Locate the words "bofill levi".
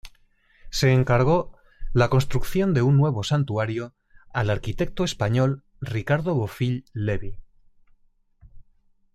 6.33-7.37